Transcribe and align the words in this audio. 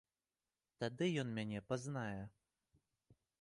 Тады 0.83 1.09
ён 1.23 1.29
мяне 1.35 1.59
пазнае. 1.69 2.21